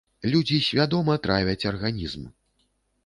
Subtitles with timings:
[0.31, 2.27] Людзі свядома травяць арганізм!